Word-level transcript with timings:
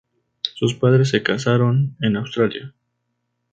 Sus 0.55 0.73
padres 0.73 1.09
se 1.09 1.21
casaron 1.21 1.95
en 1.99 2.17
Australia. 2.17 2.73